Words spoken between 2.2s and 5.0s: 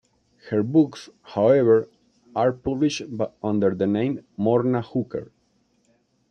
are published under the name Morna